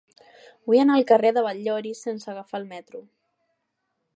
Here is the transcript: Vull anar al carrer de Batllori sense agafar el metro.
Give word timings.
Vull 0.69 0.79
anar 0.83 0.95
al 0.99 1.05
carrer 1.11 1.31
de 1.35 1.43
Batllori 1.47 1.91
sense 1.99 2.33
agafar 2.33 2.63
el 2.63 2.67
metro. 2.73 3.03